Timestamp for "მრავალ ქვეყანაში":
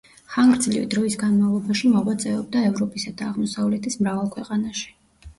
4.01-4.89